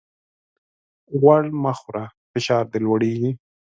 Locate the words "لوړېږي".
2.85-3.31